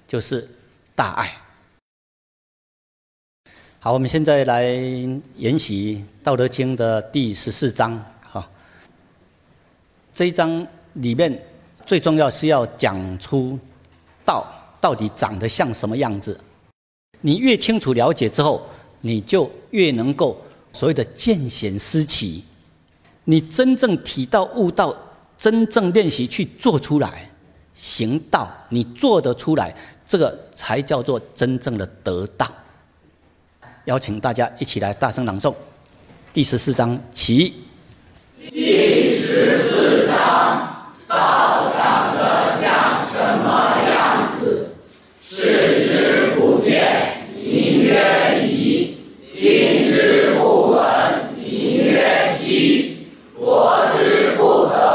[0.08, 0.48] 就是
[0.96, 1.38] 大爱。
[3.82, 4.64] 好，我们现在来
[5.36, 8.02] 研习《道德经》的第十四章。
[8.22, 8.50] 哈，
[10.14, 11.46] 这一章里面
[11.90, 13.58] 最重要是要讲出
[14.24, 14.46] 道
[14.80, 16.40] 到底长得像什么样子。
[17.22, 18.64] 你越清楚了解之后，
[19.02, 20.40] 你就越能够
[20.72, 22.44] 所谓的见贤思齐。
[23.24, 24.96] 你真正体到悟道。
[25.36, 27.32] 真正练习去做出来，
[27.74, 29.74] 行道，你做得出来，
[30.06, 32.46] 这个才叫做真正的得道。
[33.86, 35.56] 邀请大家一起来大声朗诵
[36.34, 37.54] 第十四章，起。
[38.52, 44.72] 第十四章，道长得像什么样子？
[45.22, 48.98] 视之不见，名曰夷；
[49.34, 54.90] 听之不闻，名曰希；博之不得。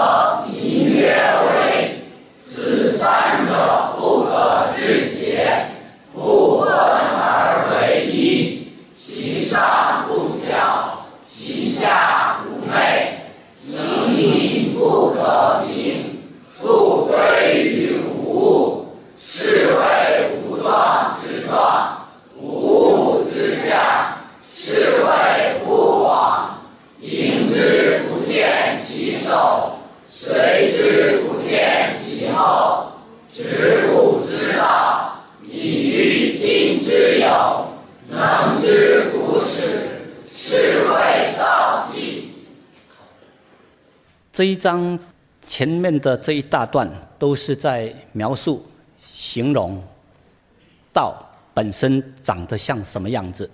[44.35, 44.99] 这一章
[45.47, 46.91] 前面的这一大段
[47.21, 48.67] 都是在描述、
[49.01, 49.81] 形容
[50.93, 53.49] 道本身长得像什么样子，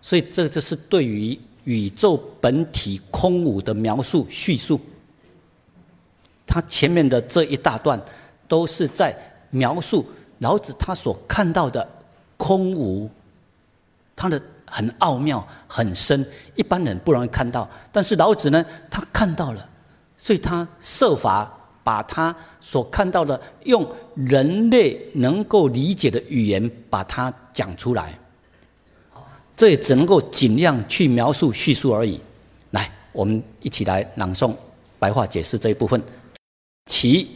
[0.00, 4.80] 所以这就是对于宇宙本体空无的描述叙述。
[6.46, 8.00] 他前面的这一大段
[8.48, 9.14] 都是在
[9.50, 10.06] 描述
[10.38, 11.86] 老子他所看到的
[12.38, 13.10] 空无，
[14.16, 19.68] 他的很奥妙、很深，一般人不容易看到，但是老子呢，他看到了。
[20.22, 21.52] 所以他设法
[21.82, 28.16] 把他所看到的，用人类能够理解的语言把它讲出来。
[29.56, 32.20] 这也只能够尽量去描述叙述而已。
[32.70, 34.54] 来，我们一起来朗诵
[34.96, 36.00] 白话解释这一部分。
[36.86, 37.28] 其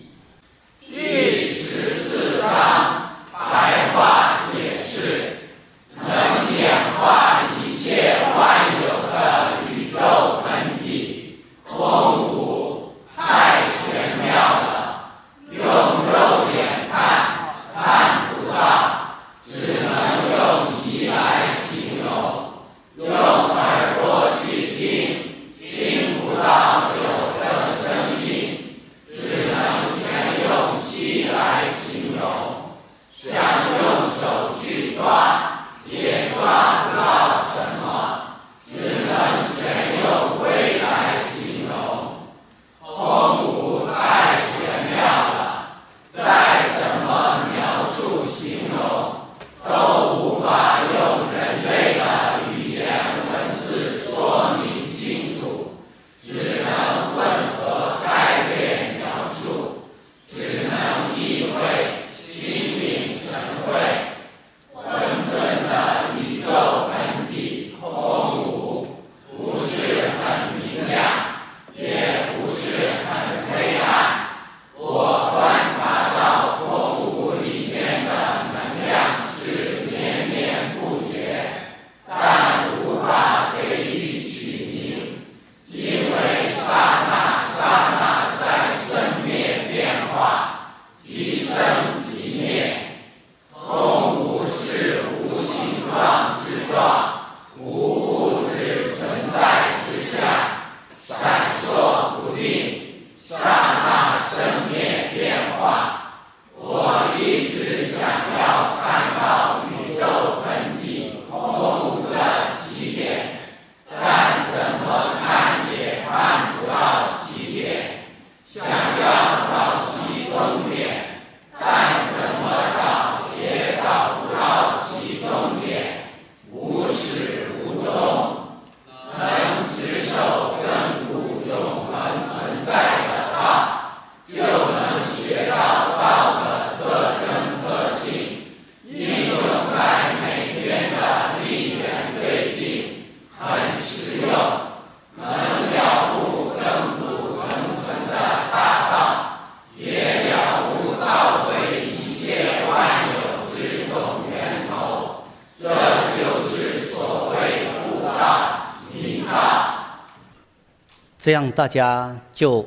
[161.27, 162.65] 这样大家就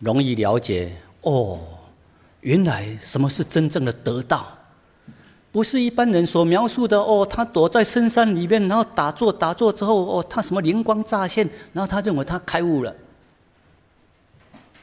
[0.00, 0.92] 容易了解
[1.22, 1.58] 哦，
[2.42, 4.46] 原来什么是真正的得道，
[5.50, 7.24] 不是一般人所描述的哦。
[7.24, 12.94] 他躲在深山里面，然后打坐打坐之后哦，他什么灵光乍现，然后他认为他开悟了，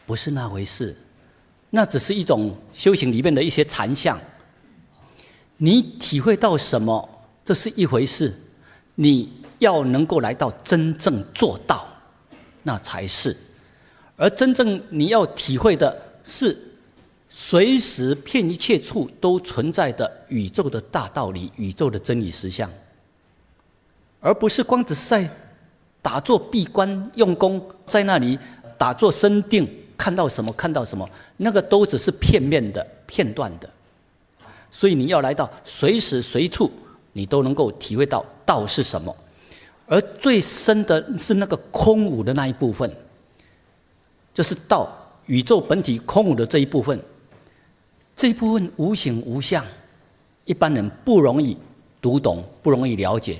[0.07, 0.97] 不是那回事。
[1.69, 4.17] 那只是一种修行里面的一些禅相。
[5.57, 7.07] 你体会到什么，
[7.45, 8.31] 这是一回事；
[8.95, 11.85] 你要能够来到真正做到，
[12.63, 13.35] 那才是。
[14.15, 16.57] 而真正你要体会的是，
[17.29, 22.69] 随时遍一切处都存在的宇宙的大道理、宇宙的真理实相，
[24.19, 25.29] 而不是光只是在
[26.01, 28.37] 打坐闭关用功，在那里
[28.77, 29.67] 打坐生定。
[29.97, 30.49] 看到什么？
[30.53, 31.09] 看到什么？
[31.35, 33.69] 那个都只是片面的、片段的，
[34.71, 36.71] 所以你要来到随时随处，
[37.11, 39.13] 你都能够体会到道是什么。
[39.89, 42.89] 而最深的是那个空无的那一部分，
[44.33, 44.89] 就是道
[45.25, 46.97] 宇宙本体空无的这一部分。
[48.15, 49.65] 这一部分无形无相，
[50.45, 51.57] 一般人不容易
[51.99, 53.37] 读懂，不容易了解。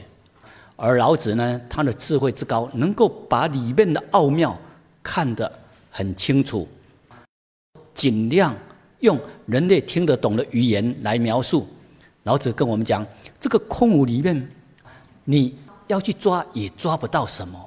[0.75, 4.57] 而老子呢，他的智慧之高，能够把里面的奥妙
[5.01, 5.49] 看得。
[5.91, 6.67] 很清楚，
[7.95, 8.55] 尽量
[8.99, 11.67] 用人类听得懂的语言来描述。
[12.23, 13.03] 老子跟我们讲，
[13.39, 14.49] 这个空无里面，
[15.23, 15.57] 你
[15.89, 17.59] 要去抓也抓不到什么，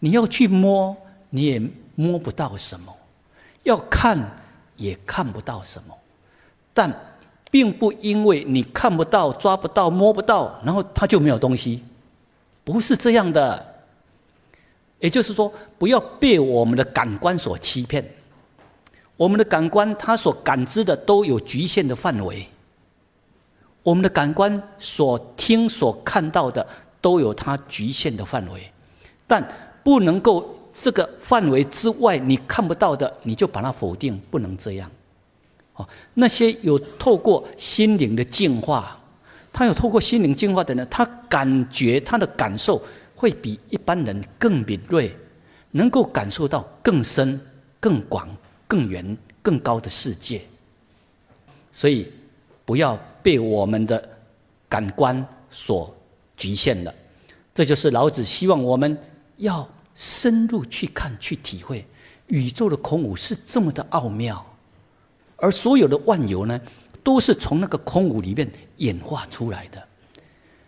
[0.00, 0.94] 你要去摸
[1.30, 1.62] 你也
[1.94, 2.92] 摸不到什么，
[3.62, 4.18] 要看
[4.76, 5.96] 也看不到什么。
[6.74, 6.92] 但
[7.50, 11.82] 并不因为你看不到、抓不到、摸不到，然后它就没有东西，
[12.64, 13.66] 不是这样的。
[14.98, 18.04] 也就是说，不要被我们的感官所欺骗。
[19.16, 22.46] 我们的感官，它所感知的都有局限的范围。
[23.82, 26.66] 我们的感官所听、所看到的
[27.00, 28.72] 都有它局限的范围，
[29.26, 29.46] 但
[29.82, 34.90] 不能够这个范围之外你看不到的，你就把它否定，不能这样。
[35.74, 38.98] 哦，那些有透过心灵的净化，
[39.52, 42.82] 他有透过心灵净化的人，他感觉他的感受。
[43.16, 45.14] 会比一般人更敏锐，
[45.72, 47.38] 能够感受到更深、
[47.78, 48.26] 更广、
[48.66, 50.40] 更远、更高的世界。
[51.70, 52.10] 所以，
[52.64, 54.08] 不要被我们的
[54.70, 55.94] 感官所
[56.40, 56.94] 局限了。
[57.52, 58.96] 这就是老子希望我们
[59.36, 61.84] 要深入去看、去体会
[62.28, 64.44] 宇宙的空无是这么的奥妙，
[65.36, 66.58] 而所有的万有呢，
[67.04, 69.82] 都是从那个空无里面演化出来的。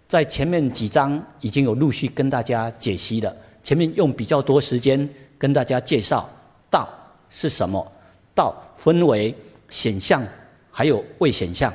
[0.07, 5.09] 在前面几章已经有陆续跟大家解析了，前面用比较多时间
[5.39, 6.29] 跟大家介绍
[6.69, 6.87] 道
[7.31, 7.91] 是什么，
[8.35, 9.35] 道分为
[9.71, 10.23] 显象
[10.71, 11.73] 还有未显象，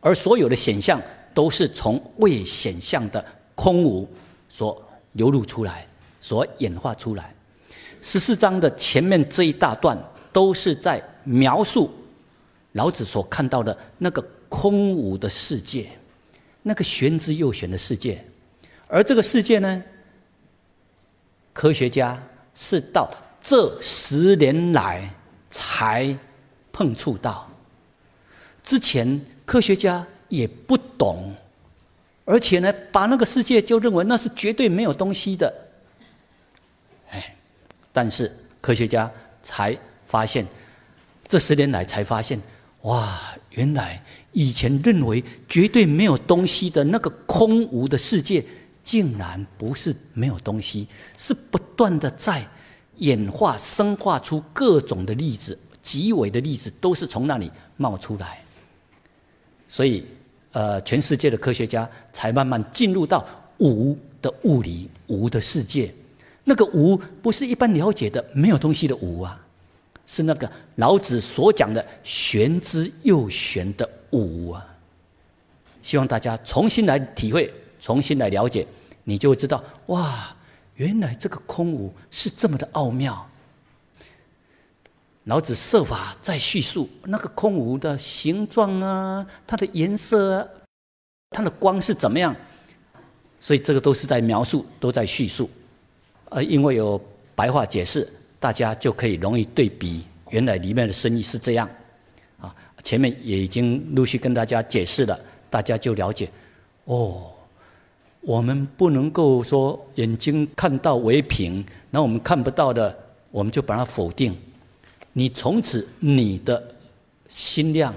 [0.00, 1.00] 而所有的显象
[1.34, 3.22] 都是从未显象的
[3.54, 4.08] 空无
[4.48, 4.82] 所
[5.12, 5.86] 流露出来，
[6.20, 7.34] 所演化出来。
[8.00, 9.98] 十四章的前面这一大段
[10.32, 11.92] 都是在描述
[12.72, 15.90] 老子所看到的那个空无的世界。
[16.66, 18.24] 那个玄之又玄的世界，
[18.86, 19.82] 而这个世界呢，
[21.52, 22.18] 科学家
[22.54, 23.06] 是到
[23.42, 25.06] 这十年来
[25.50, 26.16] 才
[26.72, 27.46] 碰触到，
[28.62, 30.06] 之前科学家
[30.36, 31.34] 也不懂，
[32.24, 35.52] 而且呢，把那个世界就认为那是绝对没有东西的，
[37.10, 37.34] 哎，
[37.92, 38.30] 但是
[38.60, 39.10] 科学家
[39.42, 39.76] 才
[40.06, 40.46] 发现，
[41.28, 42.40] 这十年来才发现，
[42.82, 43.20] 哇，
[43.50, 44.02] 原来。
[44.36, 48.44] 以前认为绝对没有东西的那个空无的世界，
[48.82, 52.44] 竟然不是没有东西，是不断的在
[52.96, 58.42] 演化、生化出各种的粒子，极微的粒子都是从那里冒出来。
[59.68, 60.04] 所以，
[60.54, 63.22] 呃，全世界的科学家才慢慢进入到
[63.58, 65.92] 无的物理、无的世界。
[66.44, 69.38] 那个无不是一般了解的没有东西的无啊，
[70.06, 73.86] 是那个老子所讲的玄之又玄的。
[74.10, 74.64] 无啊！
[75.82, 78.64] 希望大家重新来体会，重新来了解，
[79.02, 80.36] 你就会知道哇，
[80.76, 83.28] 原来这个空无是这么的奥妙。
[85.24, 90.46] 老子设法在叙述那个空无的形状啊，它的颜色啊，
[91.30, 92.34] 它的光是怎么样，
[93.40, 95.48] 所以这个都是在描述，都在叙述。
[96.28, 97.00] 呃，因为有
[97.34, 98.06] 白话解释，
[98.38, 101.68] 大家就可以容易对比，原来里面的深意是这样。
[102.38, 105.18] 啊前面也已经陆续跟大家解释了，
[105.48, 106.28] 大家就了解。
[106.84, 107.32] 哦，
[108.20, 112.94] 我们不能够说眼睛看到为凭，那我们看不到的，
[113.30, 114.36] 我们就把它否定。
[115.14, 116.76] 你从此你的
[117.28, 117.94] 心量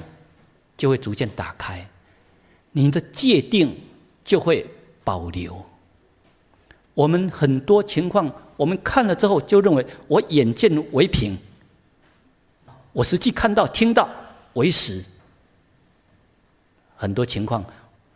[0.78, 1.86] 就会逐渐打开，
[2.72, 3.76] 你的界定
[4.24, 4.66] 就会
[5.04, 5.66] 保留。
[6.94, 11.38] 我们很多情况，我们看了之后就认为我眼见为凭，
[12.94, 14.10] 我实际看到、听到
[14.54, 15.04] 为实。
[16.96, 17.64] 很多情况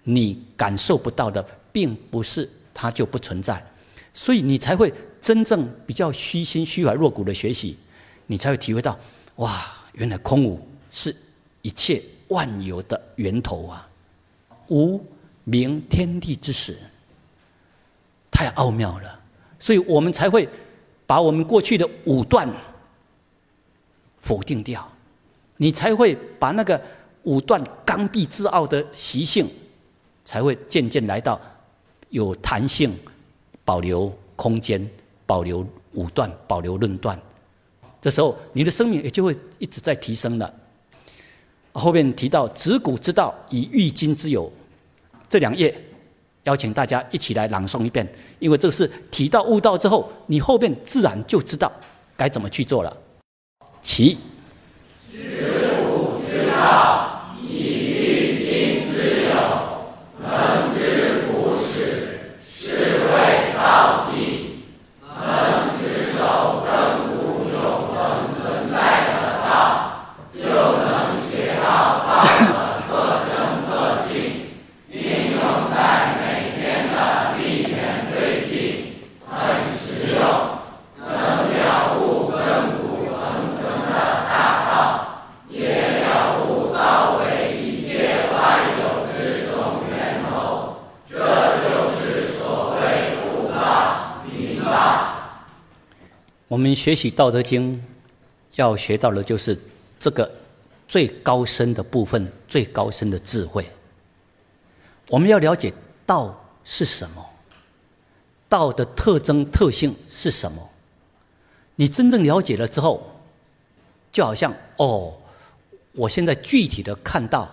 [0.03, 3.63] 你感受不到的，并不是它就不存在，
[4.13, 7.77] 所以你才会真正比较虚心、虚怀若谷的学习，
[8.31, 8.97] 你才会体会到，
[9.35, 11.13] 哇，原来空无是
[11.63, 13.85] 一切万有的源头啊！
[14.69, 15.05] 无
[15.43, 16.77] 名天地之始。
[18.31, 19.19] 太奥妙了，
[19.59, 20.47] 所以我们才会
[21.05, 22.47] 把我们过去的武断
[24.21, 24.89] 否定掉，
[25.57, 26.81] 你才会把那个
[27.23, 29.45] 武断刚愎自傲的习性，
[30.23, 31.37] 才会渐渐来到
[32.07, 32.97] 有弹性、
[33.65, 34.89] 保留空间、
[35.25, 37.21] 保留武断、保留论断。
[38.01, 40.51] 这时候，你的生命也就会一直在提升了。
[41.71, 44.51] 后面提到“执古之道，以御今之有”，
[45.29, 45.73] 这两页。
[46.45, 51.71] 邀请大家一起来朗诵一遍，因为这是提到悟道之后，你后面自然就知道
[52.17, 52.97] 该怎么去做了。
[53.83, 54.17] 其。
[55.13, 57.10] 我
[96.75, 97.75] 学习《道德经》，
[98.55, 99.57] 要学到的就是
[99.99, 100.31] 这个
[100.87, 103.65] 最高深的部分，最高深的智慧。
[105.09, 105.73] 我们要了解
[106.05, 107.25] 道是什么，
[108.47, 110.69] 道的特征特性是什么。
[111.75, 113.11] 你真正了解了之后，
[114.11, 115.17] 就好像哦，
[115.93, 117.49] 我现在具体的看到，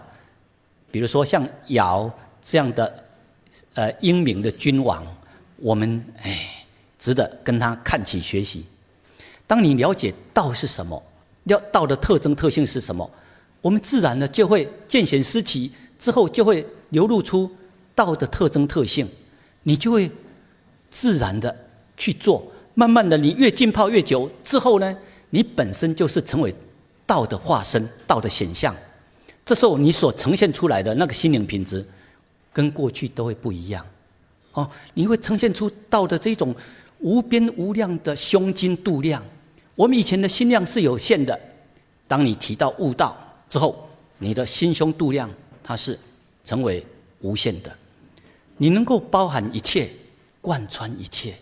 [0.91, 2.11] 比如说像尧
[2.43, 3.05] 这样的
[3.75, 5.07] 呃英明的君王，
[5.57, 6.67] 我们哎
[6.99, 8.67] 值得跟他看起学习。
[9.49, 11.03] 当你了解道是什么，
[11.45, 13.11] 要道的特征特性是什么，
[13.63, 17.51] 我们自然呢就会见贤思齐，之后就会流露出
[17.95, 19.09] 道的特征特性，
[19.63, 20.09] 你就会
[20.91, 21.57] 自然的
[21.97, 22.47] 去做。
[22.75, 24.97] 慢慢的，你越浸泡越久之后呢，
[25.31, 26.55] 你本身就是成为
[27.07, 28.77] 道的化身，道的显象。
[29.47, 31.83] 这时候你所呈现出来的那个心灵品质，
[32.53, 33.85] 跟过去都会不一样。
[34.53, 36.55] 哦，你会呈现出道的这种
[36.99, 39.23] 无边无量的胸襟度量。
[39.79, 41.39] 我们以前的心量是有限的，
[42.09, 43.17] 当你提到悟道
[43.49, 45.31] 之后，你的心胸度量
[45.63, 45.97] 它是
[46.43, 46.85] 成为
[47.21, 47.71] 无限的，
[48.57, 49.89] 你能够包含一切，
[50.41, 51.33] 贯穿一切，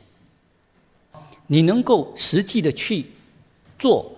[1.46, 3.06] 你能够实际的去
[3.78, 4.12] 做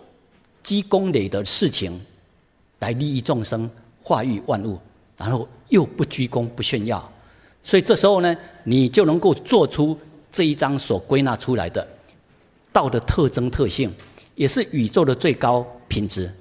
[0.64, 2.04] 积功累德的事情，
[2.80, 3.70] 来利益众生，
[4.02, 4.80] 化育万物，
[5.16, 7.08] 然后又不居功不炫耀，
[7.62, 9.96] 所以这时候呢，你就能够做出
[10.32, 11.86] 这一章所归纳出来的
[12.72, 13.88] 道的特征特性。
[14.38, 16.32] 也是宇宙的最高品质，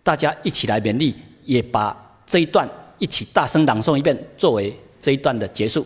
[0.00, 5.84] 大家一起来勉励，也把这一段一起大声朗诵一遍，作为这一段的结束。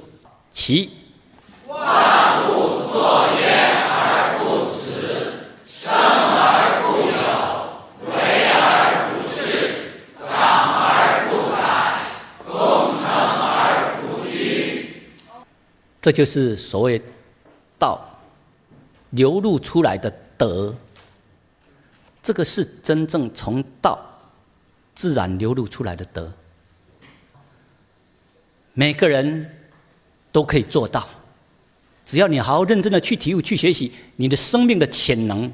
[0.52, 0.90] 其
[1.66, 8.12] 万物作焉而不死，生而不有，为
[8.52, 9.32] 而不恃，
[10.28, 10.28] 长
[10.76, 11.64] 而不宰，
[12.52, 12.52] 功
[13.00, 13.02] 成
[13.40, 15.00] 而弗居。
[16.02, 17.00] 这就是所谓
[17.78, 17.98] 道
[19.08, 20.74] 流露出来的德。
[22.24, 23.98] 这个是真正从道
[24.94, 26.32] 自然流露出来的德，
[28.72, 29.54] 每个人
[30.32, 31.06] 都可以做到。
[32.06, 35.52] 只要你好好认真的去体悟、去学习，你的生命的潜能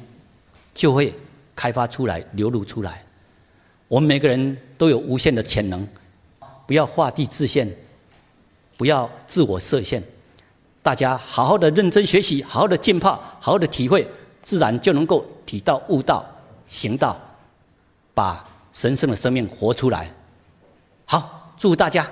[0.73, 1.13] 就会
[1.57, 3.05] 开发出来、流露出来。
[3.89, 5.87] 我们每个人都有无限的潜能，
[6.69, 7.69] 不要画地自限，
[8.77, 10.01] 不要自我设限。
[10.85, 14.07] 大家好好的认真学习，好好的浸泡，好好的体会，
[14.41, 16.25] 自然就能够体道悟道。
[16.71, 17.21] 行道
[18.15, 20.09] 把神圣的生命活出来。
[21.05, 22.09] 好祝大家。